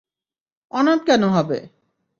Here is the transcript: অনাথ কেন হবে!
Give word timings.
অনাথ 0.71 0.99
কেন 1.05 1.23
হবে! 1.27 1.59